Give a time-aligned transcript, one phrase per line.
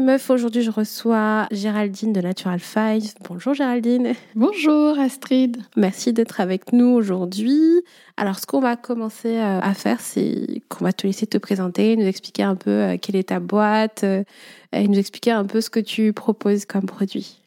[0.00, 3.12] Les meufs, aujourd'hui je reçois Géraldine de Natural Five.
[3.28, 4.14] Bonjour Géraldine.
[4.34, 5.58] Bonjour Astrid.
[5.76, 7.82] Merci d'être avec nous aujourd'hui.
[8.16, 11.96] Alors ce qu'on va commencer euh, à faire, c'est qu'on va te laisser te présenter,
[11.96, 14.24] nous expliquer un peu euh, quelle est ta boîte euh,
[14.72, 17.39] et nous expliquer un peu ce que tu proposes comme produit.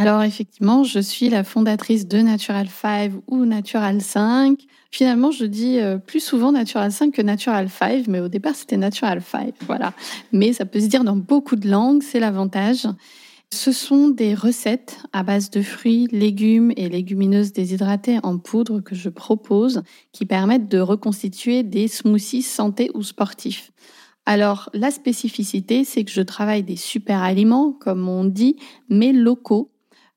[0.00, 4.56] Alors effectivement, je suis la fondatrice de Natural 5 ou Natural 5.
[4.92, 8.76] Finalement, je dis euh, plus souvent Natural 5 que Natural 5, mais au départ, c'était
[8.76, 9.54] Natural 5.
[9.66, 9.92] Voilà.
[10.30, 12.86] Mais ça peut se dire dans beaucoup de langues, c'est l'avantage.
[13.52, 18.94] Ce sont des recettes à base de fruits, légumes et légumineuses déshydratées en poudre que
[18.94, 23.72] je propose qui permettent de reconstituer des smoothies santé ou sportifs.
[24.26, 28.54] Alors, la spécificité, c'est que je travaille des super aliments, comme on dit,
[28.88, 29.72] mais locaux,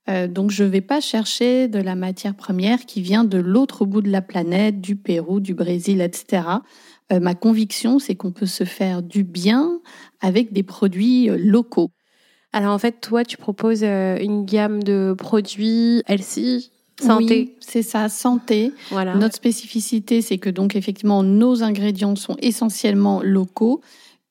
[0.09, 3.85] euh, donc je ne vais pas chercher de la matière première qui vient de l'autre
[3.85, 6.44] bout de la planète, du Pérou, du Brésil, etc.
[7.11, 9.79] Euh, ma conviction, c'est qu'on peut se faire du bien
[10.19, 11.91] avec des produits euh, locaux.
[12.53, 16.69] Alors en fait, toi, tu proposes une gamme de produits LC
[17.01, 17.33] Santé.
[17.33, 18.73] Oui, c'est ça, santé.
[18.91, 19.16] Voilà.
[19.16, 23.81] Notre spécificité, c'est que donc effectivement nos ingrédients sont essentiellement locaux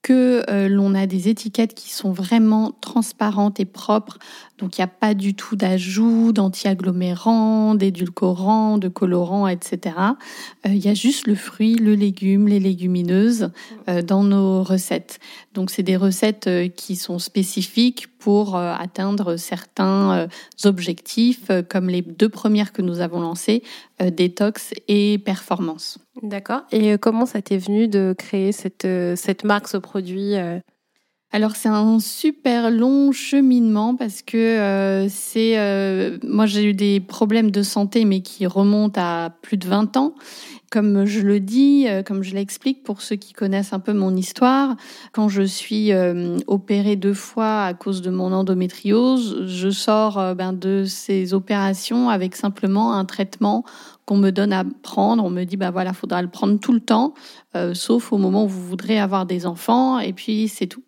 [0.02, 4.18] que euh, l'on a des étiquettes qui sont vraiment transparentes et propres.
[4.60, 9.96] Donc il n'y a pas du tout d'ajout d'anti-agglomérants, d'édulcorants, de colorants, etc.
[10.66, 13.50] Euh, il y a juste le fruit, le légume, les légumineuses
[13.88, 15.18] euh, dans nos recettes.
[15.54, 20.28] Donc c'est des recettes qui sont spécifiques pour atteindre certains
[20.64, 23.62] objectifs, comme les deux premières que nous avons lancées,
[23.98, 25.98] détox et performance.
[26.22, 26.62] D'accord.
[26.70, 30.58] Et euh, comment ça t'est venu de créer cette, euh, cette marque, ce produit euh?
[31.32, 37.62] Alors c'est un super long cheminement parce que c'est moi j'ai eu des problèmes de
[37.62, 40.14] santé mais qui remontent à plus de 20 ans
[40.70, 44.76] comme je le dis, comme je l'explique pour ceux qui connaissent un peu mon histoire,
[45.12, 45.90] quand je suis
[46.46, 52.36] opérée deux fois à cause de mon endométriose, je sors ben, de ces opérations avec
[52.36, 53.64] simplement un traitement
[54.10, 55.22] qu'on me donne à prendre.
[55.22, 57.14] On me dit, bah voilà, faudra le prendre tout le temps,
[57.54, 60.82] euh, sauf au moment où vous voudrez avoir des enfants, et puis c'est tout.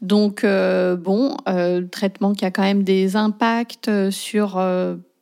[0.00, 4.62] Donc euh, bon, euh, traitement qui a quand même des impacts sur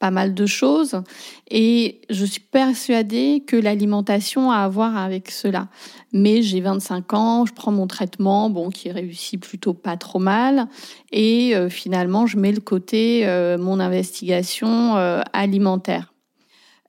[0.03, 1.01] pas mal de choses,
[1.49, 5.69] et je suis persuadée que l'alimentation a à voir avec cela.
[6.13, 10.67] Mais j'ai 25 ans, je prends mon traitement, bon, qui réussit plutôt pas trop mal,
[11.13, 13.25] et finalement, je mets le côté
[13.61, 14.97] mon investigation
[15.33, 16.12] alimentaire.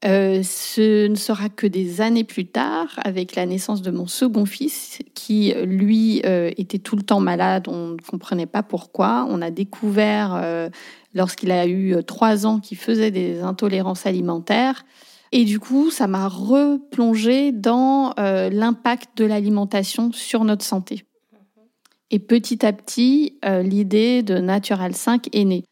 [0.05, 4.45] Euh, ce ne sera que des années plus tard, avec la naissance de mon second
[4.45, 9.25] fils, qui lui euh, était tout le temps malade, on ne comprenait pas pourquoi.
[9.29, 10.69] On a découvert, euh,
[11.13, 14.83] lorsqu'il a eu trois ans, qu'il faisait des intolérances alimentaires.
[15.31, 21.05] Et du coup, ça m'a replongé dans l'impact de l'alimentation sur notre santé.
[22.11, 25.63] Et petit à petit, l'idée de Natural 5 est née.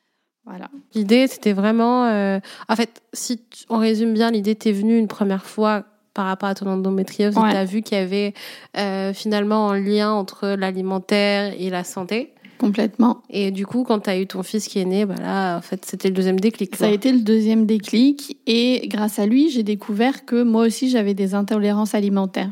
[0.46, 0.70] Voilà.
[0.96, 2.06] L'idée, c'était vraiment.
[2.06, 6.50] Euh, en fait, si on résume bien, l'idée t'est venue une première fois par rapport
[6.50, 7.36] à ton endométriose.
[7.36, 8.34] Tu as vu qu'il y avait
[8.78, 12.34] euh, finalement un lien entre l'alimentaire et la santé.
[12.58, 13.24] Complètement.
[13.32, 15.62] Et du coup, quand tu as eu ton fils qui est né, bah là, en
[15.62, 16.76] fait, c'était le deuxième déclic.
[16.76, 18.38] Ça a été le deuxième déclic.
[18.46, 22.52] Et grâce à lui, j'ai découvert que moi aussi, j'avais des intolérances alimentaires.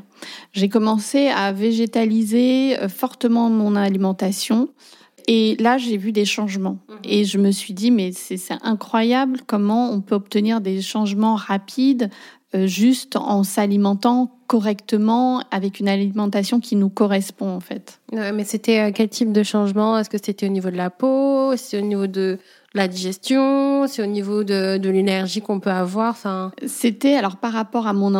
[0.51, 4.69] J'ai commencé à végétaliser euh, fortement mon alimentation.
[5.31, 6.79] Et là, j'ai vu des changements.
[6.89, 6.97] Mhm.
[7.03, 12.09] Et je me suis dit, mais c'est incroyable comment on peut obtenir des changements rapides
[12.55, 18.01] euh, juste en s'alimentant correctement avec une alimentation qui nous correspond en fait.
[18.11, 19.99] mais c'était euh, quel type de changement?
[19.99, 21.55] Est-ce que c'était au niveau de la peau?
[21.55, 22.39] C'était au niveau de
[22.75, 26.11] la digestion, c'est au niveau de, de l'énergie qu'on peut avoir.
[26.11, 28.13] Enfin, c'était alors par rapport à mon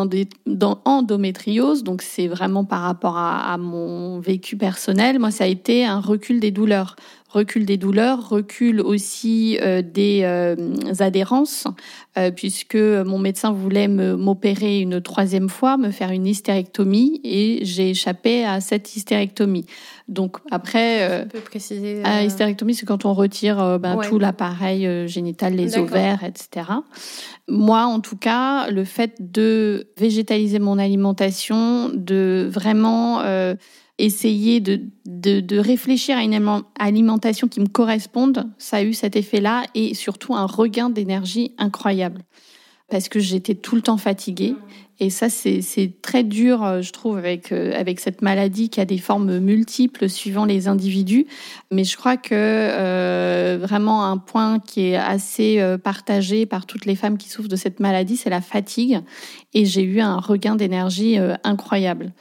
[0.85, 5.19] endométriose, donc c'est vraiment par rapport à, à, mon vécu personnel.
[5.19, 6.95] Moi, ça a été un recul des douleurs
[7.29, 10.55] recul des douleurs, recul aussi euh, des euh,
[10.99, 11.65] adhérences,
[12.17, 17.91] euh, puisque mon médecin voulait m'opérer une troisième fois, me faire une hystérectomie, et j'ai
[17.91, 19.65] échappé à cette hystérectomie.
[20.07, 22.01] Donc après, peux préciser.
[22.03, 26.71] À hystérectomie, c'est quand on retire ben, tout l'appareil génital, les ovaires, etc.
[27.47, 33.21] Moi, en tout cas, le fait de végétaliser mon alimentation, de vraiment
[33.99, 39.15] essayer de, de, de, réfléchir à une alimentation qui me corresponde, ça a eu cet
[39.15, 42.23] effet-là et surtout un regain d'énergie incroyable.
[42.89, 44.55] Parce que j'étais tout le temps fatiguée.
[45.01, 48.85] Et ça, c'est très dur, euh, je trouve, avec, euh, avec cette maladie qui a
[48.85, 51.25] des formes multiples suivant les individus.
[51.71, 56.95] Mais je crois que euh, vraiment un point qui est assez partagé par toutes les
[56.95, 58.99] femmes qui souffrent de cette maladie, c'est la fatigue.
[59.53, 62.11] Et j'ai eu un regain d'énergie incroyable.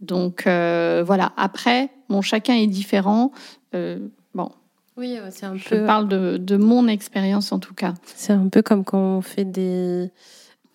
[0.00, 1.32] Donc euh, voilà.
[1.36, 3.32] Après, bon, chacun est différent.
[3.74, 3.98] Euh,
[4.34, 4.50] bon.
[4.96, 7.94] Oui, c'est un je parle de, de mon expérience en tout cas.
[8.04, 10.10] C'est un peu comme quand on fait des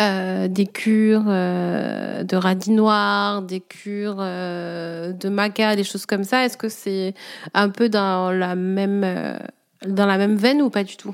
[0.02, 6.24] euh, des cures euh, de radis noirs, des cures euh, de maca, des choses comme
[6.24, 6.46] ça.
[6.46, 7.14] Est-ce que c'est
[7.54, 9.38] un peu dans la même euh,
[9.86, 11.14] dans la même veine ou pas du tout?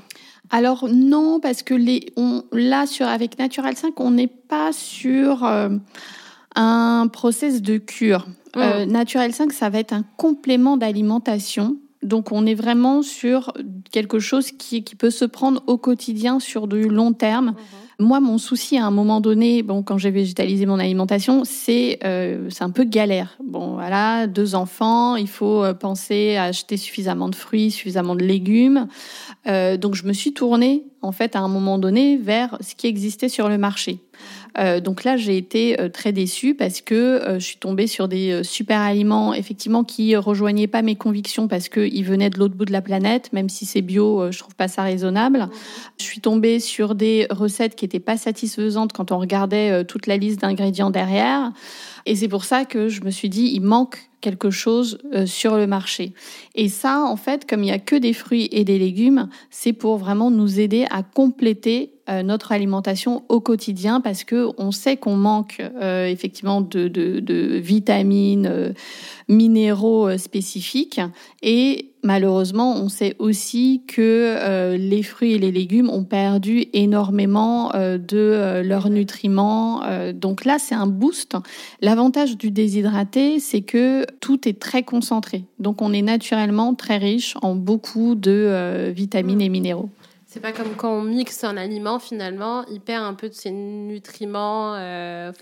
[0.50, 5.44] Alors non, parce que les on là sur avec Natural 5, on n'est pas sur
[6.56, 8.26] un process de cure.
[8.56, 8.58] Mmh.
[8.58, 11.76] Euh, Naturel 5, ça va être un complément d'alimentation.
[12.02, 13.52] Donc on est vraiment sur
[13.90, 17.50] quelque chose qui, qui, peut se prendre au quotidien sur du long terme.
[17.50, 17.56] Mmh.
[18.00, 22.48] Moi, mon souci à un moment donné, bon, quand j'ai végétalisé mon alimentation, c'est euh,
[22.48, 23.36] c'est un peu galère.
[23.44, 28.24] Bon, voilà, deux enfants, il faut euh, penser à acheter suffisamment de fruits, suffisamment de
[28.24, 28.88] légumes.
[29.46, 32.86] Euh, donc je me suis tournée en fait à un moment donné vers ce qui
[32.86, 33.98] existait sur le marché.
[34.58, 38.08] Euh, donc là, j'ai été euh, très déçue parce que euh, je suis tombée sur
[38.08, 42.64] des super aliments, effectivement, qui rejoignaient pas mes convictions parce qu'ils venaient de l'autre bout
[42.64, 45.48] de la planète, même si c'est bio, je trouve pas ça raisonnable.
[45.98, 50.16] Je suis tombée sur des recettes qui étaient pas satisfaisantes quand on regardait toute la
[50.16, 51.52] liste d'ingrédients derrière.
[52.06, 55.66] Et c'est pour ça que je me suis dit, il manque quelque chose sur le
[55.66, 56.12] marché.
[56.54, 59.72] Et ça, en fait, comme il n'y a que des fruits et des légumes, c'est
[59.72, 65.16] pour vraiment nous aider à compléter notre alimentation au quotidien parce que on sait qu'on
[65.16, 68.72] manque euh, effectivement de vitamines, euh,
[69.28, 71.00] minéraux spécifiques
[71.42, 78.62] et malheureusement on sait aussi que les fruits et les légumes ont perdu énormément de
[78.64, 79.82] leurs nutriments.
[80.12, 81.36] donc là c'est un boost.
[81.80, 85.44] L'avantage du déshydraté c'est que tout est très concentré.
[85.58, 89.90] Donc on est naturellement très riche en beaucoup de vitamines et minéraux.
[90.32, 93.50] C'est pas comme quand on mixe un aliment, finalement, il perd un peu de ses
[93.50, 94.76] nutriments.
[94.76, 95.32] Euh,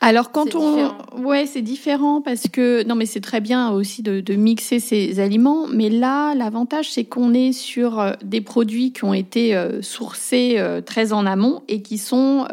[0.00, 4.20] alors quand on, ouais, c'est différent parce que non, mais c'est très bien aussi de,
[4.20, 5.66] de, mixer ces aliments.
[5.66, 10.54] Mais là, l'avantage c'est qu'on est sur euh, des produits qui ont été euh, sourcés
[10.58, 12.46] euh, très en amont et qui sont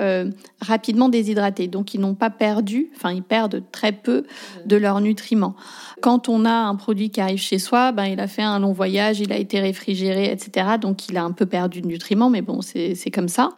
[0.61, 4.25] rapidement déshydratés, donc ils n'ont pas perdu, enfin ils perdent très peu
[4.65, 5.55] de leurs nutriments.
[6.01, 8.71] Quand on a un produit qui arrive chez soi, ben il a fait un long
[8.71, 10.77] voyage, il a été réfrigéré, etc.
[10.81, 13.51] Donc il a un peu perdu de nutriments, mais bon, c'est comme ça.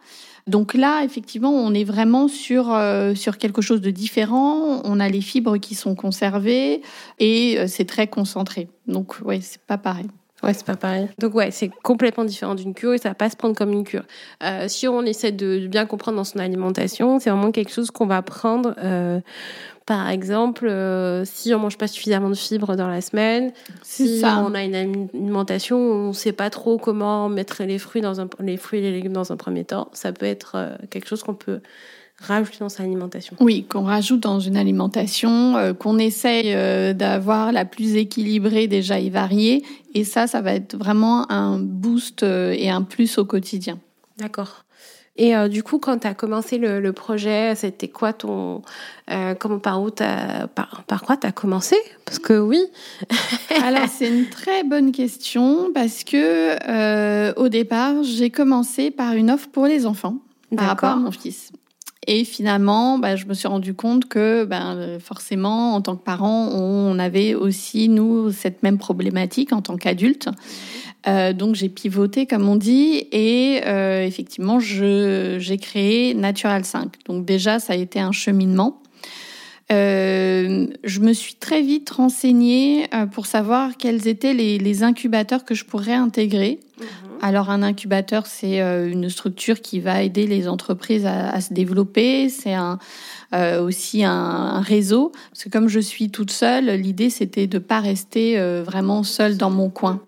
[0.48, 4.80] Donc là, effectivement, on est vraiment sur euh, sur quelque chose de différent.
[4.84, 6.80] On a les fibres qui sont conservées
[7.18, 8.68] et euh, c'est très concentré.
[8.86, 10.06] Donc ouais, c'est pas pareil.
[10.42, 11.08] Ouais, c'est pas pareil.
[11.18, 13.84] Donc ouais, c'est complètement différent d'une cure et ça va pas se prendre comme une
[13.84, 14.04] cure.
[14.42, 18.06] Euh, si on essaie de bien comprendre dans son alimentation, c'est vraiment quelque chose qu'on
[18.06, 18.74] va prendre
[19.88, 23.52] par exemple, euh, si on mange pas suffisamment de fibres dans la semaine,
[23.82, 24.44] si ça.
[24.46, 28.28] on a une alimentation où on sait pas trop comment mettre les fruits dans un,
[28.40, 31.22] les fruits et les légumes dans un premier temps, ça peut être euh, quelque chose
[31.22, 31.60] qu'on peut
[32.18, 33.34] rajouter dans sa alimentation.
[33.40, 36.54] Oui, qu'on rajoute dans une alimentation, euh, qu'on essaye
[36.94, 39.64] d'avoir la plus équilibrée déjà et variée.
[39.94, 43.78] Et ça, ça va être vraiment un boost et un plus au quotidien.
[44.18, 44.66] D'accord.
[45.18, 48.62] Et euh, du coup, quand tu as commencé le, le projet, c'était quoi ton.
[49.10, 51.76] Euh, comment, par, où par, par quoi tu as commencé?
[52.04, 52.60] Parce que oui.
[53.64, 59.30] Alors, c'est une très bonne question parce que euh, au départ, j'ai commencé par une
[59.30, 60.18] offre pour les enfants
[60.56, 61.50] par rapport à mon fils.
[62.06, 66.48] Et finalement, bah, je me suis rendu compte que ben, forcément, en tant que parent,
[66.48, 70.28] on avait aussi, nous, cette même problématique en tant qu'adultes.
[71.08, 76.92] Euh, donc j'ai pivoté comme on dit et euh, effectivement j'ai créé Natural 5.
[77.06, 78.82] Donc déjà ça a été un cheminement.
[79.72, 85.44] euh, je me suis très vite renseignée euh, pour savoir quels étaient les, les incubateurs
[85.44, 86.60] que je pourrais intégrer.
[86.78, 86.86] Mhm.
[87.20, 91.52] Alors un incubateur, c'est euh, une structure qui va aider les entreprises à, à se
[91.52, 92.28] développer.
[92.28, 92.78] C'est un,
[93.34, 95.12] euh, aussi un, un, réseau.
[95.30, 99.50] Parce que comme je suis toute seule, l'idée c'était de pas rester vraiment seule dans
[99.50, 100.00] mon coin.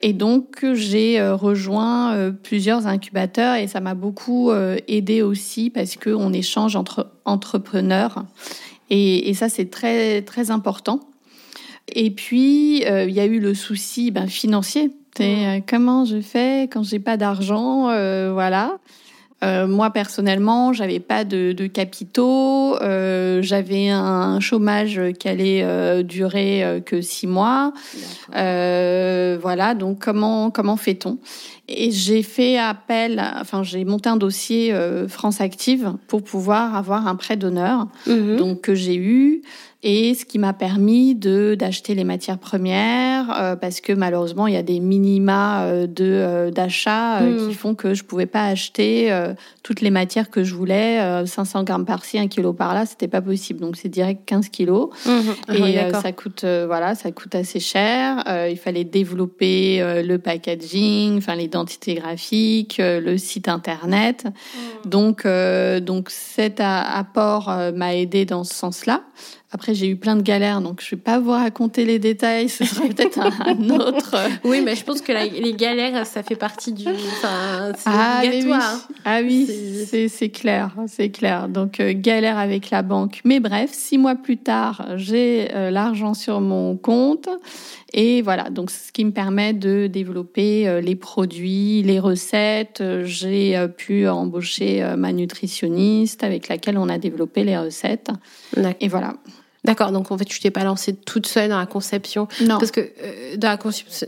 [0.00, 4.52] Et donc j'ai rejoint plusieurs incubateurs et ça m'a beaucoup
[4.86, 8.24] aidé aussi parce que on échange entre entrepreneurs
[8.90, 11.00] et, et ça, c'est très, très important.
[11.88, 14.90] Et puis, euh, il y a eu le souci ben, financier.
[15.20, 18.78] Euh, comment je fais quand j'ai pas d'argent euh, Voilà.
[19.44, 26.82] Euh, moi personnellement, j'avais pas de, de capitaux, euh, j'avais un chômage qui allait durer
[26.84, 27.72] que six mois.
[28.32, 31.18] voilà, donc comment comment fait-on?
[31.68, 37.06] Et j'ai fait appel, enfin j'ai monté un dossier euh, France Active pour pouvoir avoir
[37.06, 38.36] un prêt d'honneur, mhm.
[38.36, 39.42] donc que j'ai eu
[39.84, 44.54] et ce qui m'a permis de d'acheter les matières premières euh, parce que malheureusement il
[44.54, 47.48] y a des minima euh, de euh, d'achat hmm.
[47.48, 48.88] qui font que je pouvais pas acheter
[49.62, 53.60] toutes les matières que je voulais 500 grammes par-ci un kilo par-là c'était pas possible
[53.60, 55.54] donc c'est direct 15 kilos hmm.
[55.54, 61.94] et ça coûte voilà ça coûte assez cher il fallait développer le packaging enfin l'identité
[61.94, 64.88] graphique le site internet hmm.
[64.88, 65.26] donc
[65.82, 69.02] donc cet apport m'a aidé dans ce sens-là
[69.50, 72.50] après, j'ai eu plein de galères, donc je vais pas vous raconter les détails.
[72.50, 74.14] Ce sera peut-être un, autre.
[74.44, 76.86] oui, mais je pense que les galères, ça fait partie du.
[76.86, 78.52] Enfin, c'est ah, oui.
[79.06, 79.48] Ah oui,
[80.10, 81.48] c'est clair, c'est clair.
[81.48, 83.22] Donc euh, galère avec la banque.
[83.24, 87.30] Mais bref, six mois plus tard, j'ai euh, l'argent sur mon compte.
[87.94, 92.82] Et voilà, donc ce qui me permet de développer euh, les produits, les recettes.
[93.04, 98.10] J'ai pu embaucher ma nutritionniste avec laquelle on a développé les recettes.
[98.80, 99.14] Et voilà.
[99.64, 102.28] D'accord, donc en fait, tu t'es pas lancée toute seule dans la conception.
[102.42, 102.58] Non.
[102.58, 103.58] Parce que euh, dans la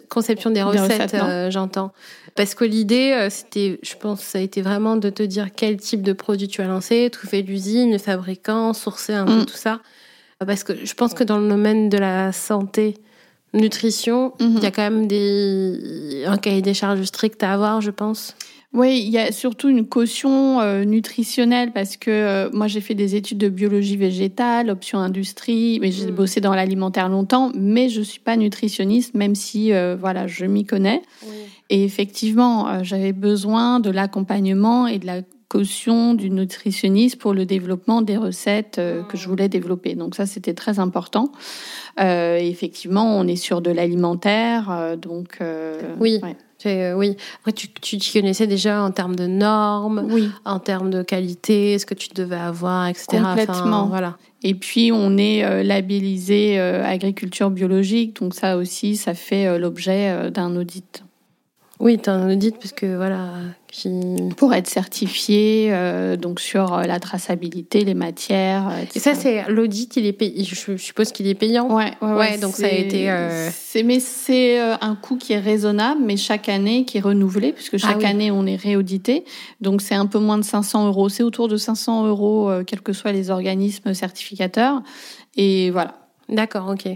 [0.09, 1.93] conception des recettes, euh, j'entends.
[2.37, 5.77] Parce que l'idée, euh, c'était, je pense, ça a été vraiment de te dire quel
[5.77, 9.47] type de produit tu as lancé, trouver l'usine, le fabricant, sourcer un peu mm.
[9.47, 9.81] tout ça.
[10.39, 12.97] Parce que je pense que dans le domaine de la santé,
[13.53, 14.57] nutrition, mm-hmm.
[14.57, 18.37] il y a quand même des, un cahier des charges strict à avoir, je pense.
[18.73, 22.95] Oui, il y a surtout une caution euh, nutritionnelle parce que euh, moi j'ai fait
[22.95, 26.15] des études de biologie végétale, option industrie, mais j'ai mm.
[26.15, 30.65] bossé dans l'alimentaire longtemps, mais je suis pas nutritionniste, même si euh, voilà je m'y
[30.65, 31.03] connais.
[31.69, 38.03] Et effectivement, j'avais besoin de l'accompagnement et de la caution du nutritionniste pour le développement
[38.03, 39.95] des recettes que je voulais développer.
[39.95, 41.31] Donc ça, c'était très important.
[41.97, 45.39] effectivement, on est sur de l'alimentaire, donc
[46.01, 46.21] oui.
[46.67, 47.17] Euh, oui.
[47.41, 50.31] Après, tu, tu t'y connaissais déjà en termes de normes, oui.
[50.45, 53.07] en termes de qualité, ce que tu devais avoir, etc.
[53.11, 53.87] Complètement.
[53.87, 54.17] voilà.
[54.43, 60.31] Et puis, on est euh, labellisé euh, agriculture biologique, donc ça aussi, ça fait l'objet
[60.31, 61.05] d'un audit.
[61.81, 63.31] Oui, tu as un audit parce que voilà,
[63.69, 63.91] qui...
[64.37, 68.71] pour être certifié euh, donc sur euh, la traçabilité, les matières.
[68.83, 68.91] Etc.
[68.97, 70.45] Et ça, c'est l'audit, il est payé.
[70.45, 71.75] Je suppose qu'il est payant.
[71.75, 73.11] Ouais, ouais, ouais donc ça a été.
[73.11, 73.49] Euh...
[73.53, 77.53] C'est mais c'est euh, un coût qui est raisonnable, mais chaque année qui est renouvelé
[77.55, 79.25] puisque chaque ah année on est réaudité.
[79.63, 81.09] Donc c'est un peu moins de 500 euros.
[81.09, 84.83] C'est autour de 500 euros, quels que soient les organismes certificateurs.
[85.35, 85.95] Et voilà.
[86.31, 86.89] D'accord, ok.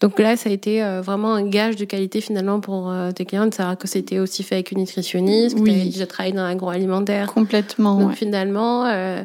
[0.00, 3.24] Donc là, ça a été euh, vraiment un gage de qualité finalement pour euh, tes
[3.24, 5.72] clients de savoir que c'était aussi fait avec une nutritionniste, oui.
[5.72, 7.32] que tu déjà travaillé dans l'agroalimentaire.
[7.32, 7.98] Complètement.
[8.00, 9.22] Donc finalement, euh,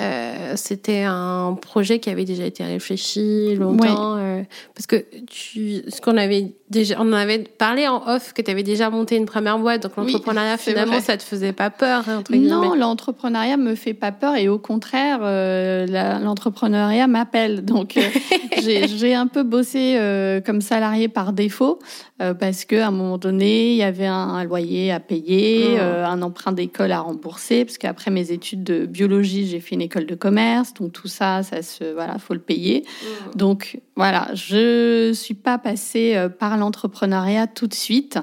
[0.00, 4.16] euh, c'était un projet qui avait déjà été réfléchi longtemps.
[4.16, 4.42] Euh,
[4.74, 8.50] parce que tu, ce qu'on avait déjà, on en avait parlé en off que tu
[8.50, 12.18] avais déjà monté une première boîte, donc l'entrepreneuriat finalement ça te faisait pas peur hein,
[12.18, 15.86] entre Non, l'entrepreneuriat me fait pas peur et au contraire, euh,
[16.22, 17.64] l'entrepreneuriat m'appelle.
[17.64, 17.98] Donc
[18.62, 19.98] j'ai un peu bossé
[20.44, 21.78] comme salarié par défaut
[22.18, 26.04] parce que à un moment donné il y avait un, loyer à payer, oh.
[26.04, 30.06] un emprunt d'école à rembourser parce qu'après mes études de biologie j'ai fait une école
[30.06, 32.84] de commerce, donc tout ça, ça se, voilà, faut le payer.
[32.84, 33.36] Mmh.
[33.36, 38.18] Donc voilà, je suis pas passée euh, par l'entrepreneuriat tout de suite,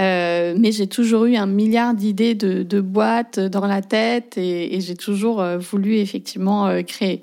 [0.00, 4.76] euh, mais j'ai toujours eu un milliard d'idées de, de, boîtes dans la tête et,
[4.76, 7.20] et j'ai toujours euh, voulu effectivement euh, créer.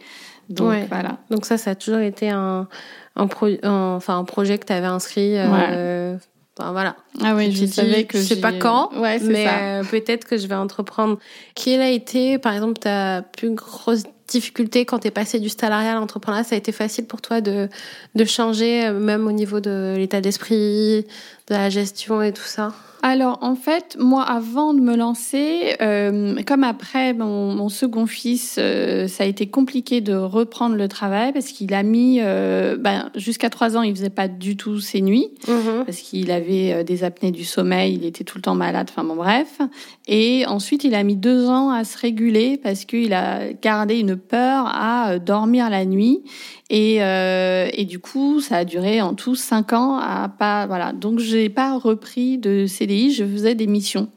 [0.49, 1.19] Donc voilà.
[1.29, 2.67] Donc ça, ça a toujours été un,
[3.15, 5.35] un, pro, enfin un projet que tu avais inscrit.
[5.35, 6.17] Ouais.
[6.57, 6.95] Enfin, voilà.
[7.23, 10.47] Ah oui, je, savais que je sais pas quand, ouais, mais euh, peut-être que je
[10.47, 11.17] vais entreprendre.
[11.55, 15.91] Quelle a été, par exemple, ta plus grosse difficultés quand tu es passé du salariat
[15.91, 17.69] à l'entrepreneuriat Ça a été facile pour toi de,
[18.15, 21.05] de changer, euh, même au niveau de l'état d'esprit,
[21.47, 22.73] de la gestion et tout ça?
[23.03, 29.07] Alors en fait, moi avant de me lancer, euh, comme après mon, second fils, euh,
[29.07, 33.49] ça a été compliqué de reprendre le travail parce qu'il a mis, euh, ben, jusqu'à
[33.49, 35.85] trois ans, il faisait pas du tout ses nuits mhm.
[35.85, 38.87] parce qu'il avait des apnées du sommeil, il était tout le temps malade.
[38.91, 39.59] Enfin bon bref.
[40.07, 44.15] Et ensuite, il a mis deux ans à se réguler parce qu'il a gardé une
[44.27, 46.21] peur à dormir la nuit
[46.69, 50.93] et, et du coup, ça a duré en tout cinq ans à pas voilà.
[50.93, 54.09] Donc j'ai pas repris de CDI je faisais des missions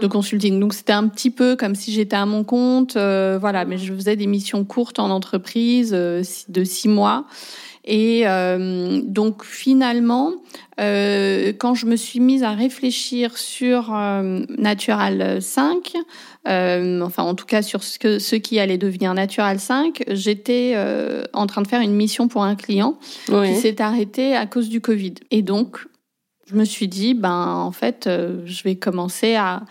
[0.00, 0.10] de hmm.
[0.10, 0.60] consulting.
[0.60, 3.64] Donc c'était un petit peu comme si j'étais à mon compte, euh, voilà.
[3.64, 7.26] Mais je faisais des missions courtes en entreprise euh, de six mois.
[7.84, 10.34] Et euh, donc finalement,
[10.78, 15.92] quand je me suis mise à réfléchir sur Natural 5,
[16.46, 20.74] enfin en tout cas sur ce, que, ce qui allait devenir Natural 5, j'étais
[21.34, 24.80] en train de faire une mission pour un client qui s'est arrêté à cause du
[24.80, 25.14] Covid.
[25.30, 25.86] Et donc
[26.50, 29.62] je me suis dit, ben en fait, euh, je vais commencer à,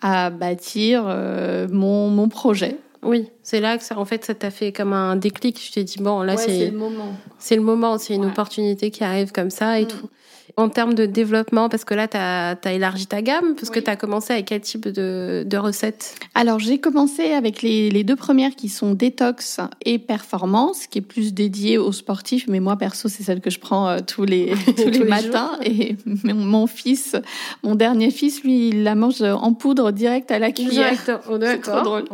[0.00, 2.76] à bâtir euh, mon, mon projet.
[3.02, 5.60] Oui, c'est là que ça, en fait, ça t'a fait comme un déclic.
[5.64, 7.16] Je t'ai dit, bon, là, c'est le moment.
[7.38, 9.88] C'est le moment, c'est une opportunité qui arrive comme ça et mm.
[9.88, 10.10] tout.
[10.56, 13.90] En termes de développement, parce que là, tu as, élargi ta gamme, parce que tu
[13.90, 16.16] as commencé avec quel type de, de recettes?
[16.34, 21.02] Alors, j'ai commencé avec les, les, deux premières qui sont détox et performance, qui est
[21.02, 24.52] plus dédiée aux sportifs, mais moi, perso, c'est celle que je prends euh, tous les,
[24.76, 25.58] tous, les, matins.
[25.64, 27.16] et mon, fils,
[27.62, 30.92] mon dernier fils, lui, il la mange en poudre direct à la cuillère.
[31.28, 32.04] Oh, c'est trop drôle.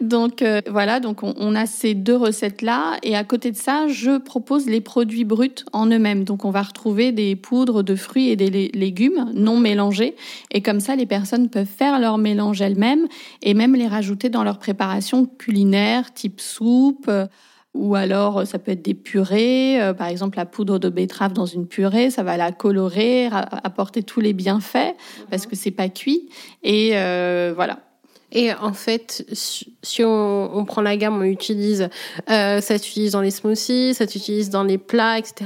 [0.00, 2.96] Donc, euh, voilà, donc on, on a ces deux recettes-là.
[3.02, 6.24] Et à côté de ça, je propose les produits bruts en eux-mêmes.
[6.24, 10.16] Donc, on va retrouver des poudres de fruits et des légumes non mélangés.
[10.50, 13.06] Et comme ça, les personnes peuvent faire leur mélange elles-mêmes
[13.42, 17.06] et même les rajouter dans leur préparation culinaire, type soupe.
[17.08, 17.26] Euh,
[17.74, 21.34] ou alors, euh, ça peut être des purées, euh, par exemple la poudre de betterave
[21.34, 24.96] dans une purée, ça va la colorer, apporter tous les bienfaits
[25.30, 25.50] parce mhm.
[25.50, 26.28] que c'est pas cuit.
[26.62, 26.92] Et
[27.54, 27.80] voilà.
[28.32, 31.88] Et en fait, si on, prend la gamme, on utilise,
[32.28, 35.44] euh, ça s'utilise dans les smoothies, ça s'utilise dans les plats, etc.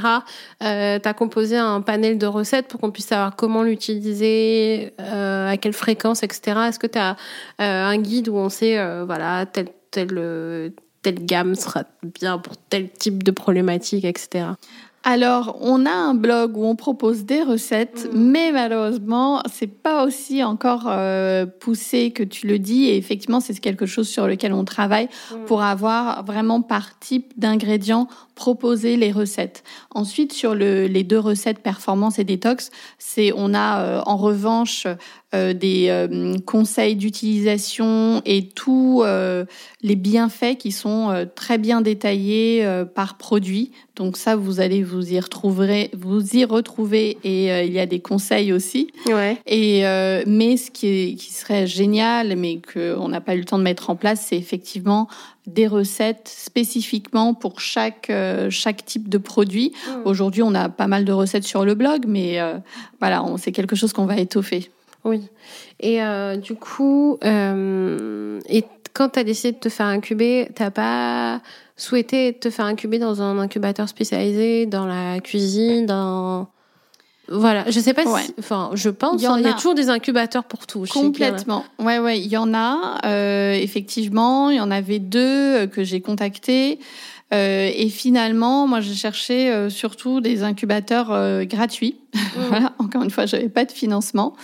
[0.62, 5.50] Euh, tu as composé un panel de recettes pour qu'on puisse savoir comment l'utiliser, euh,
[5.50, 6.58] à quelle fréquence, etc.
[6.68, 7.16] Est-ce que tu as
[7.60, 10.72] euh, un guide où on sait, voilà, tel, tel,
[11.02, 14.46] telle gamme sera bien pour tel type de problématique, etc.
[15.02, 18.18] Alors, on a un blog où on propose des recettes, mm.
[18.18, 22.84] mais malheureusement, c'est pas aussi encore euh, poussé que tu le dis.
[22.84, 25.44] Et effectivement, c'est quelque chose sur lequel on travaille mm.
[25.46, 28.08] pour avoir vraiment par type d'ingrédients
[28.40, 29.62] proposer les recettes.
[29.90, 34.86] Ensuite, sur le, les deux recettes performance et détox, c'est on a euh, en revanche
[35.34, 39.04] euh, des euh, conseils d'utilisation et tous
[39.82, 43.72] les bienfaits qui sont très bien détaillés par produit.
[43.96, 48.00] Donc ça, vous allez vous y retrouver, vous y retrouver et il y a des
[48.00, 48.90] conseils aussi.
[49.06, 49.36] Ouais.
[49.46, 49.82] Et
[50.26, 53.64] mais ce qui, est, qui serait génial, mais qu'on n'a pas eu le temps de
[53.64, 55.08] mettre en place, c'est effectivement
[55.46, 59.72] des recettes spécifiquement pour chaque euh, chaque type de produit.
[59.72, 59.90] Mmh.
[60.04, 62.58] Aujourd'hui, on a pas mal de recettes sur le blog, mais euh,
[63.00, 64.70] voilà, c'est quelque chose qu'on va étoffer.
[65.04, 65.22] Oui.
[65.80, 71.40] Et euh, du coup, et quand tu as décidé de te faire incuber, t'as pas
[71.76, 76.48] souhaité te faire incuber dans un incubateur spécialisé dans la cuisine, dans
[77.30, 80.42] voilà, je sais pas si, enfin, je pense, il y, hein, a, toujours des incubateurs
[80.42, 80.84] pour tout.
[80.90, 81.64] Complètement.
[81.78, 82.98] Ouais, ouais, il y en a.
[83.04, 85.20] Euh, effectivement, il y en avait deux
[85.56, 86.80] euh, que j'ai contactés.
[87.32, 91.96] Euh, et finalement, moi, j'ai cherché euh, surtout des incubateurs euh, gratuits.
[92.14, 92.18] Mmh.
[92.48, 94.34] voilà, encore une fois, j'avais pas de financement.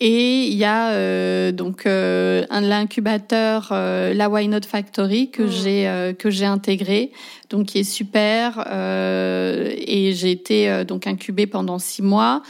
[0.00, 5.50] Et il y a euh, donc un l'incubateur la Why Not Factory que mmh.
[5.50, 7.12] j'ai que j'ai intégré,
[7.48, 8.66] donc qui est super.
[8.68, 12.42] et j'ai été donc incubée pendant six mois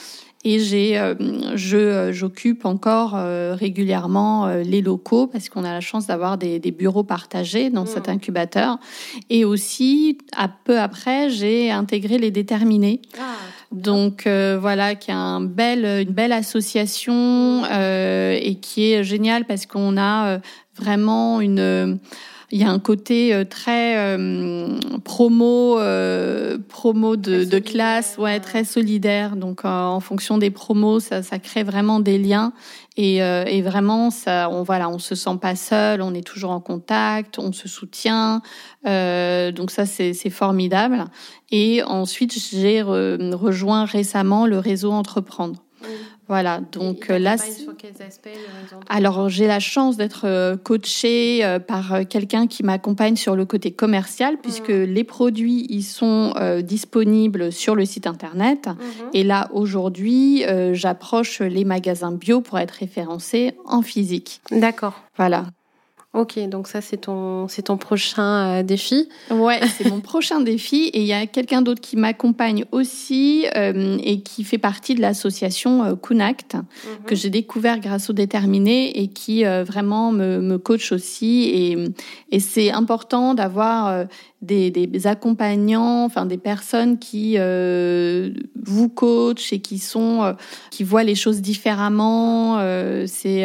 [0.47, 1.17] et j'ai euh,
[1.57, 6.61] je euh, j'occupe encore euh, régulièrement les locaux parce qu'on a la chance d'avoir des,
[6.61, 8.13] des, bureaux partagés dans cet mmh.
[8.13, 8.79] incubateur.
[9.29, 13.03] Et aussi à peu après j'ai intégré les déterminés.
[13.19, 13.35] Ah,
[13.73, 14.29] donc
[14.61, 20.39] voilà qui est un bel une belle association et qui est géniale parce qu'on a
[20.77, 21.99] vraiment une
[22.53, 28.39] il y a un côté euh, très euh, promo, euh, promo de, de, classe, ouais,
[28.39, 29.35] très solidaire.
[29.35, 32.53] Donc, en fonction des promos, ça, ça crée vraiment des liens.
[32.97, 36.61] Et, et, vraiment, ça, on voilà, on se sent pas seul, on est toujours en
[36.61, 38.41] contact, on se soutient.
[38.85, 41.05] donc ça, c'est formidable.
[41.51, 45.63] Et ensuite, j'ai rejoint récemment le réseau Entreprendre.
[46.29, 47.39] Voilà, donc là.
[47.39, 48.29] Sur quels aspects,
[48.89, 54.71] alors j'ai la chance d'être coachée par quelqu'un qui m'accompagne sur le côté commercial, puisque
[54.71, 54.83] mmh.
[54.83, 58.67] les produits ils sont disponibles sur le site internet.
[58.67, 58.75] Mmh.
[59.15, 64.41] Et là aujourd'hui, j'approche les magasins bio pour être référencés en physique.
[64.51, 65.01] D'accord.
[65.17, 65.47] Voilà.
[66.17, 69.07] Ok, donc ça c'est ton c'est ton prochain euh, défi.
[69.31, 73.99] Ouais, c'est mon prochain défi et il y a quelqu'un d'autre qui m'accompagne aussi euh,
[74.03, 77.05] et qui fait partie de l'association euh, Kunact mhm.
[77.05, 81.77] que j'ai découvert grâce au déterminé et qui vraiment me, me coach aussi et,
[82.31, 84.07] et c'est important d'avoir
[84.41, 90.35] des, des, accompagnants, enfin des personnes qui vous coachent et qui sont
[90.71, 92.59] qui voient les choses différemment.
[93.07, 93.45] c'est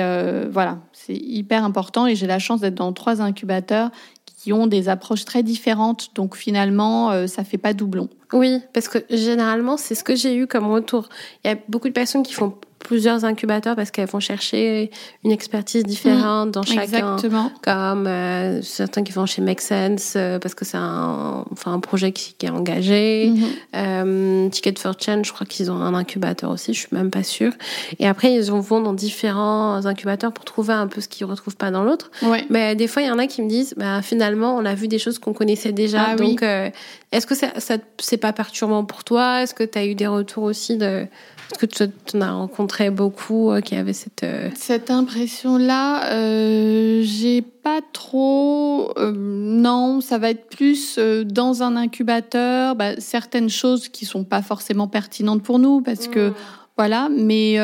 [0.50, 3.90] voilà, c'est hyper important et j'ai la chance d'être dans trois incubateurs
[4.26, 6.10] qui ont des approches très différentes.
[6.16, 8.10] Donc finalement, euh, ça fait pas doublon.
[8.34, 11.10] Oui, parce que généralement, c'est ce que j'ai eu comme retour.
[11.44, 14.92] Il y a beaucoup de personnes qui font plusieurs incubateurs parce qu'elles vont chercher
[15.24, 16.82] une expertise différente mmh, dans chacun.
[16.82, 17.52] Exactement.
[17.64, 21.80] Comme euh, certains qui vont chez Make Sense euh, parce que c'est un, enfin, un
[21.80, 23.30] projet qui, qui est engagé.
[23.30, 23.44] Mmh.
[23.76, 27.24] Euh, Ticket for Change, je crois qu'ils ont un incubateur aussi, je suis même pas
[27.24, 27.54] sûre.
[28.00, 31.72] Et après, ils vont dans différents incubateurs pour trouver un peu ce qu'ils retrouvent pas
[31.72, 32.12] dans l'autre.
[32.22, 32.46] Ouais.
[32.50, 34.88] Mais des fois, il y en a qui me disent, bah, finalement, on a vu
[34.88, 36.08] des choses qu'on connaissait déjà.
[36.12, 36.44] Ah donc,
[37.12, 39.42] est-ce que ça, ça c'est pas perturbant pour toi?
[39.42, 41.08] Est-ce que tu as eu des retours aussi de
[41.52, 44.24] est-ce que tu en as rencontré beaucoup euh, qui avaient cette...
[44.24, 48.94] Euh, cette impression-là, euh, j'ai pas trop...
[48.98, 54.42] Euh, non, ça va être plus dans un incubateur, bah, certaines choses qui sont pas
[54.42, 56.30] forcément pertinentes pour nous parce que...
[56.30, 56.34] Hmm.
[56.78, 57.58] Voilà, mais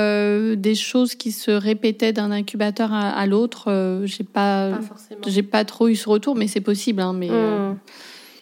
[0.57, 4.79] des choses qui se répétaient d'un incubateur à, l'autre, j'ai pas, pas
[5.25, 7.01] j'ai pas trop eu ce retour, mais c'est possible.
[7.01, 7.77] Hein, mais hmm.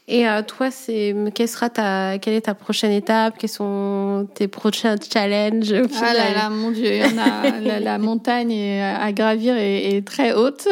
[0.07, 3.37] Et euh, toi, c'est quelle sera ta quelle est ta prochaine étape?
[3.39, 7.97] Quels sont tes prochains challenges Ah là là, mon Dieu, il y en a, la,
[7.99, 10.67] montagne à gravir est, très haute.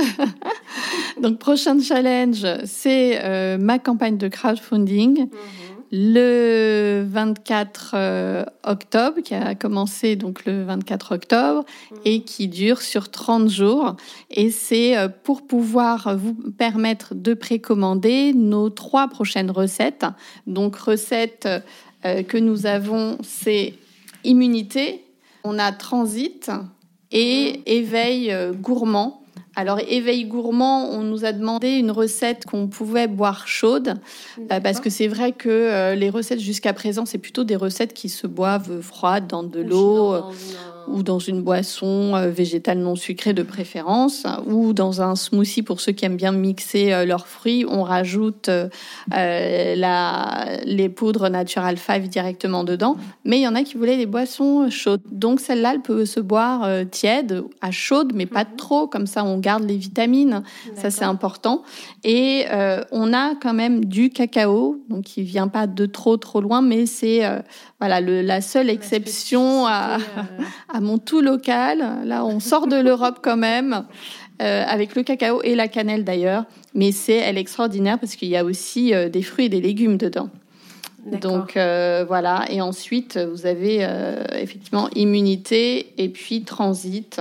[1.21, 5.21] Donc prochain challenge, c'est euh, ma campagne de crowdfunding.
[5.21, 11.95] Mhm le 24 euh, octobre, qui a commencé donc le 24 octobre mmh.
[12.05, 13.95] et qui dure sur 30 jours.
[14.31, 20.07] Et c'est euh, pour pouvoir vous permettre de précommander nos trois prochaines recettes.
[20.47, 21.47] Donc recettes
[22.05, 23.75] euh, que nous avons, c'est
[24.23, 25.05] immunité,
[25.43, 26.49] on a transit
[27.11, 27.61] et mmh.
[27.67, 29.23] éveil gourmand.
[29.55, 33.95] Alors, éveil gourmand, on nous a demandé une recette qu'on pouvait boire chaude,
[34.51, 37.93] euh, parce que c'est vrai que euh, les recettes jusqu'à présent, c'est plutôt des recettes
[37.93, 40.15] qui se boivent froides dans de l'eau
[40.87, 45.81] ou dans une boisson euh, végétale non sucrée de préférence, ou dans un smoothie pour
[45.81, 48.67] ceux qui aiment bien mixer euh, leurs fruits, on rajoute euh,
[49.09, 52.97] la, les poudres Natural 5 directement dedans.
[53.25, 55.01] Mais il y en a qui voulaient des boissons chaudes.
[55.11, 58.55] Donc celle-là, elle peut se boire tiède, à chaude, mais pas mhm.
[58.57, 60.43] trop, comme ça on garde les vitamines.
[60.75, 61.63] Ça c'est important.
[62.03, 62.45] Et
[62.91, 66.85] on a quand même du cacao, donc il vient pas de trop trop loin, mais
[66.85, 67.21] c'est
[67.79, 69.97] voilà le, la seule exception à,
[70.73, 72.01] à mon tout local.
[72.05, 73.85] Là, on sort de l'Europe quand même,
[74.41, 76.45] euh, avec le cacao et la cannelle d'ailleurs.
[76.73, 79.97] Mais c'est elle extraordinaire parce qu'il y a aussi euh, des fruits et des légumes
[79.97, 80.29] dedans.
[81.21, 82.45] Donc euh, voilà.
[82.49, 83.85] Et ensuite, vous avez
[84.35, 87.19] effectivement immunité et puis transit.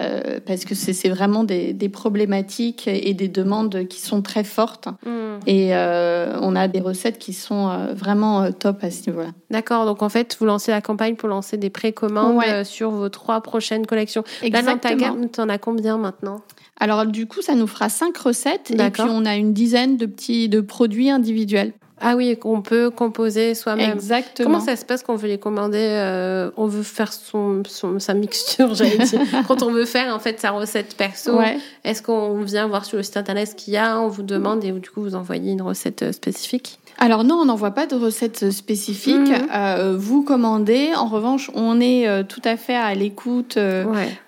[0.00, 4.88] Euh, parce que c'est vraiment des, problématiques et des demandes qui sont très fortes.
[5.04, 5.38] Hmm.
[5.46, 9.30] Et euh, on a des recettes qui sont euh, vraiment top à ce niveau-là.
[9.50, 13.40] D'accord, donc en fait, vous lancez la campagne pour lancer des précommandes sur vos trois
[13.42, 14.24] prochaines collections.
[14.42, 14.66] Exactement.
[14.66, 16.40] Là, dans ta gamme, tu en as combien maintenant?
[16.78, 20.06] Alors du coup, ça nous fera cinq recettes et puis on a une dizaine de
[20.06, 21.74] petits de produits individuels.
[22.00, 23.92] Ah oui, qu'on peut composer soi-même.
[23.92, 24.46] Exactement.
[24.46, 27.62] Comment ça se passe quand on veut les commander euh, On veut faire son,
[27.98, 29.20] sa mixture, j'allais dire.
[29.46, 31.38] quand on veut faire en fait sa recette perso,
[31.84, 34.64] est-ce qu'on vient voir sur le site internet ce qu'il y a On vous demande
[34.64, 36.78] et du coup vous envoyez une recette euh, spécifique?
[36.98, 39.16] Alors non, on n'envoie pas de recette spécifique.
[39.16, 39.48] Mhm.
[39.54, 40.90] Euh, vous commandez.
[40.94, 43.58] En revanche, on est tout à fait à l'écoute.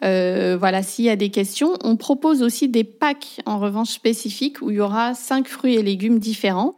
[0.00, 4.70] voilà, s'il y a des questions, on propose aussi des packs en revanche spécifiques où
[4.70, 6.74] il y aura cinq fruits et légumes différents.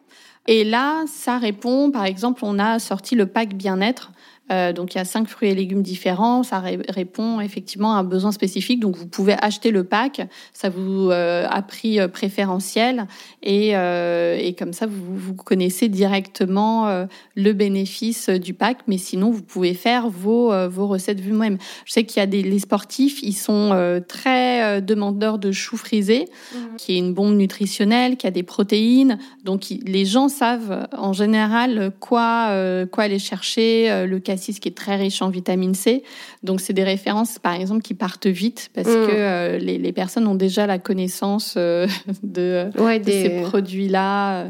[0.46, 4.10] Et là, ça répond, par exemple, on a sorti le pack bien-être
[4.52, 6.42] euh, donc il y a cinq fruits et légumes différents.
[6.42, 8.80] Ça répond effectivement à un besoin spécifique.
[8.80, 10.26] Donc vous pouvez acheter le pack.
[10.52, 13.06] Ça vous euh, a prix euh, préférentiel
[13.42, 18.78] et, et comme ça vous, vous connaissez directement le bénéfice du pack.
[18.86, 21.58] Mais sinon vous pouvez faire vos vos recettes vous-même.
[21.84, 26.26] Je sais qu'il y a des les sportifs, ils sont très demandeurs de choux frisés,
[26.26, 26.58] mmh.
[26.78, 29.18] qui est une bombe nutritionnelle, qui a des protéines.
[29.44, 34.96] Donc les gens savent en général quoi quoi aller chercher, le cassis qui est très
[34.96, 36.02] riche en vitamine C.
[36.42, 39.06] Donc, c'est des références, par exemple, qui partent vite parce Mm.
[39.08, 44.46] que les, les personnes ont déjà la connaissance de, Ouais, de des- ces produits-là.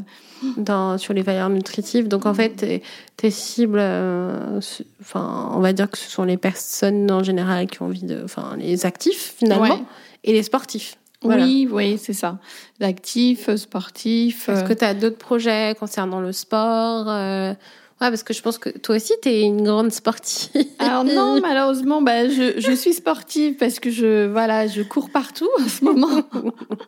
[0.58, 2.06] dans, sur les valeurs nutritives.
[2.06, 2.82] Donc en fait, tes,
[3.16, 4.60] tes cibles, euh,
[5.00, 8.20] enfin, on va dire que ce sont les personnes en général qui ont envie de,
[8.24, 9.82] enfin, les actifs finalement, Ouais.
[10.22, 10.98] et les sportifs.
[11.22, 11.44] Voilà.
[11.46, 12.38] Oui, oui, c'est ça.
[12.82, 14.50] Actif, sportif.
[14.50, 17.54] Est-ce euh, que tu as d'autres projets concernant le sport euh,
[18.04, 20.50] Ouais, parce que je pense que toi aussi, tu es une grande sportive.
[20.78, 25.48] Alors non, malheureusement, bah, je, je suis sportive parce que je voilà, je cours partout
[25.58, 26.22] en ce moment.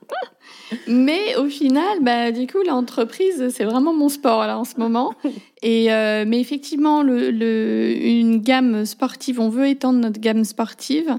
[0.86, 5.14] Mais au final, bah, du coup, l'entreprise, c'est vraiment mon sport là en ce moment.
[5.62, 11.16] Et euh, mais effectivement, le, le, une gamme sportive, on veut étendre notre gamme sportive.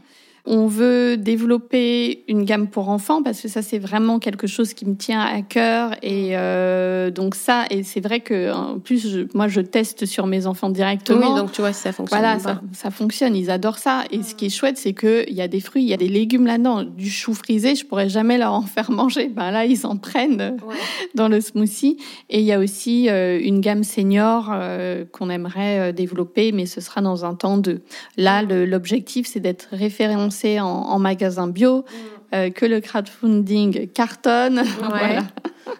[0.50, 4.86] On veut développer une gamme pour enfants parce que ça c'est vraiment quelque chose qui
[4.86, 9.28] me tient à cœur et euh, donc ça et c'est vrai que en plus je-
[9.34, 11.34] moi je teste sur mes enfants directement.
[11.34, 12.20] Oui, donc tu vois si ça fonctionne.
[12.20, 14.04] Voilà, ça, ça fonctionne, ils adorent ça.
[14.10, 16.08] Et ce qui est chouette, c'est qu'il y a des fruits, il y a des
[16.08, 16.84] légumes là-dedans.
[16.84, 19.28] Du chou frisé, je pourrais jamais leur en faire manger.
[19.28, 20.76] Ben là, ils en prennent Ouais.
[21.14, 21.98] dans le smoothie.
[22.30, 26.80] Et il y a aussi euh, une gamme senior euh, qu'on aimerait développer, mais ce
[26.80, 27.82] sera dans un temps de.
[28.16, 31.86] Là, le- l'objectif, c'est d'être référencé en, en magasin bio,
[32.34, 34.62] euh, que le crowdfunding cartonne.
[34.80, 35.24] Voilà.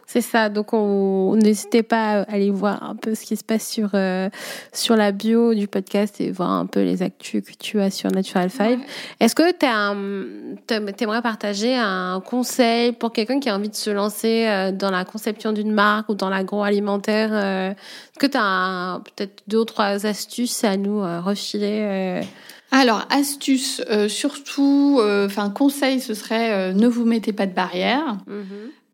[0.06, 0.48] C'est ça.
[0.48, 4.30] Donc, on n'hésitez pas à aller voir un peu ce qui se passe sur euh,
[4.72, 8.10] sur la bio du podcast et voir un peu les actus que tu as sur
[8.12, 8.80] Natural Five.
[9.20, 14.46] Est-ce que tu aimerais partager un conseil pour quelqu'un qui a envie de se lancer
[14.48, 19.60] euh, dans la conception d'une marque ou dans l'agroalimentaire Est-ce que tu as peut-être deux
[19.60, 22.22] ou trois astuces à nous refiler
[22.72, 27.54] Alors, astuce, euh, surtout, euh, enfin, conseil, ce serait euh, ne vous mettez pas de
[27.54, 28.18] barrière.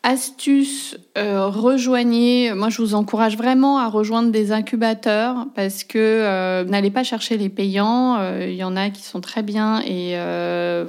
[0.04, 2.54] Astuce, euh, rejoignez.
[2.54, 7.50] Moi, je vous encourage vraiment à rejoindre des incubateurs parce que n'allez pas chercher les
[7.50, 8.22] payants.
[8.42, 10.18] Il y en a qui sont très bien et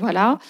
[0.00, 0.40] voilà.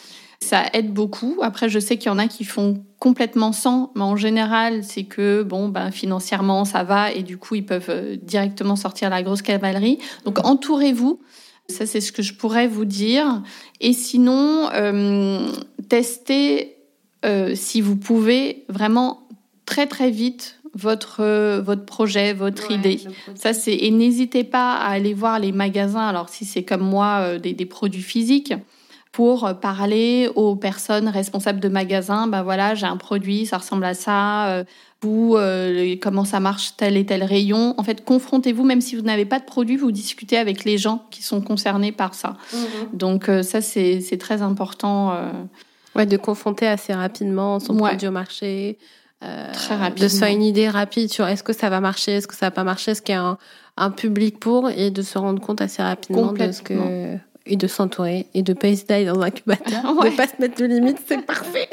[0.41, 1.37] Ça aide beaucoup.
[1.43, 5.05] Après, je sais qu'il y en a qui font complètement sans, mais en général, c'est
[5.05, 9.43] que bon, ben financièrement, ça va et du coup, ils peuvent directement sortir la grosse
[9.43, 9.99] cavalerie.
[10.25, 11.21] Donc, entourez-vous.
[11.69, 13.43] Ça, c'est ce que je pourrais vous dire.
[13.81, 15.49] Et sinon, euh,
[15.89, 16.77] testez
[17.25, 19.27] euh, si vous pouvez vraiment
[19.65, 23.01] très très vite votre euh, votre projet, votre idée.
[23.35, 26.07] Ça c'est et n'hésitez pas à aller voir les magasins.
[26.07, 28.53] Alors si c'est comme moi euh, des, des produits physiques
[29.15, 32.27] pour euh, parler aux personnes responsables de magasins.
[32.27, 34.49] Ben voilà, j'ai un produit, ça ressemble à ça.
[34.49, 34.65] euh,
[35.03, 37.75] vous, euh, comment ça marche tel et tel rayon.
[37.77, 41.05] En fait, confrontez-vous, même si vous n'avez pas de produit, vous discutez avec les gens
[41.11, 42.37] qui sont concernés par ça.
[42.95, 45.13] Donc euh, ça, c'est c'est très important.
[45.13, 45.31] euh,
[45.95, 47.91] Ouais, de confronter assez rapidement son Ouais.
[47.91, 48.79] produit au marché.
[49.23, 50.09] euh, Très De rapidement.
[50.09, 52.51] se faire une idée rapide sur est-ce que ça va marcher, est-ce que ça va
[52.51, 53.39] pas marcher, est-ce qu'il y a un,
[53.77, 56.75] un public pour, et de se rendre compte assez rapidement de ce que.
[57.47, 60.11] Et de s'entourer, et de pas hésiter dans un incubateur, Ouais.
[60.11, 61.69] de pas se mettre de limites, c'est parfait.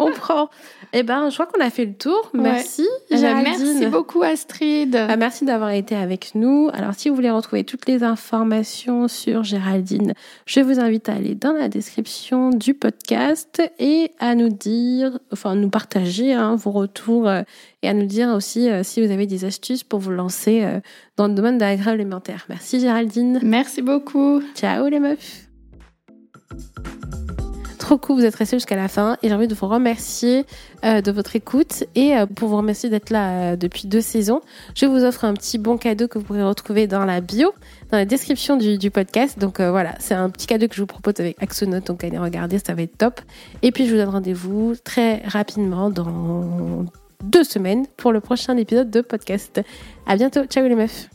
[0.00, 0.50] On prend.
[0.92, 2.28] Eh ben, je crois qu'on a fait le tour.
[2.34, 2.40] Ouais.
[2.40, 3.54] Merci, Eh ben, Géraldine.
[3.72, 4.96] merci beaucoup, Astrid.
[4.96, 6.70] Ah, merci d'avoir été avec nous.
[6.72, 10.14] Alors, si vous voulez retrouver toutes les informations sur Géraldine,
[10.44, 15.54] je vous invite à aller dans la description du podcast et à nous dire, enfin,
[15.54, 17.42] nous partager hein, vos retours euh,
[17.82, 20.80] et à nous dire aussi euh, si vous avez des astuces pour vous lancer euh,
[21.16, 22.46] dans le domaine de l'agroalimentaire.
[22.48, 23.40] Merci Géraldine.
[23.42, 24.42] Merci beaucoup.
[24.54, 25.46] Ciao les meufs.
[27.78, 30.44] Trop cool, vous êtes restés jusqu'à la fin et j'ai envie de vous remercier
[30.84, 34.40] euh, de votre écoute et euh, pour vous remercier d'être là euh, depuis deux saisons.
[34.74, 37.54] Je vous offre un petit bon cadeau que vous pourrez retrouver dans la bio,
[37.92, 39.38] dans la description du, du podcast.
[39.38, 42.58] Donc voilà, c'est un petit cadeau que je vous propose avec Axonote, donc allez regarder,
[42.58, 43.20] ça va être top.
[43.62, 46.86] Et puis je vous donne rendez-vous très rapidement dans
[47.22, 49.60] deux semaines pour le prochain épisode de podcast.
[50.06, 50.44] À bientôt.
[50.44, 51.08] Ciao les meufs.